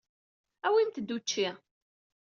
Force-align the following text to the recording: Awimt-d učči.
Awimt-d 0.65 1.07
učči. 1.15 1.47